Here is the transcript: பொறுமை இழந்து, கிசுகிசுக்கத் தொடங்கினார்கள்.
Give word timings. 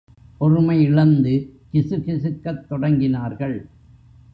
பொறுமை 0.37 0.83
இழந்து, 0.83 1.33
கிசுகிசுக்கத் 1.73 2.63
தொடங்கினார்கள். 2.69 3.57